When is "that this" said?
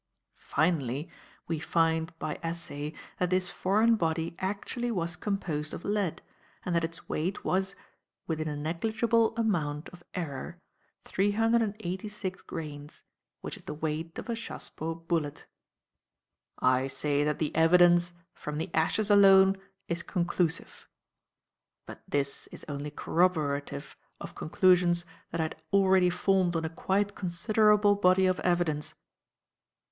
3.19-3.51